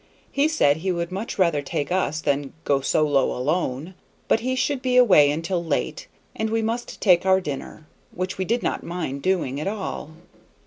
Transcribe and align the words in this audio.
He 0.31 0.47
said 0.47 0.77
he 0.77 0.91
would 0.91 1.11
much 1.11 1.37
rather 1.37 1.61
take 1.61 1.91
us 1.91 2.21
than 2.21 2.53
"go 2.63 2.81
sole 2.81 3.15
alone," 3.37 3.93
but 4.27 4.39
he 4.39 4.55
should 4.55 4.81
be 4.81 4.97
away 4.97 5.29
until 5.29 5.63
late 5.63 6.07
and 6.35 6.49
we 6.49 6.63
must 6.63 6.99
take 6.99 7.23
our 7.23 7.39
dinner, 7.39 7.85
which 8.11 8.39
we 8.39 8.43
did 8.43 8.63
not 8.63 8.81
mind 8.81 9.21
doing 9.21 9.59
at 9.59 9.67
all. 9.67 10.09